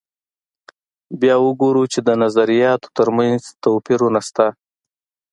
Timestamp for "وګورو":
1.45-1.83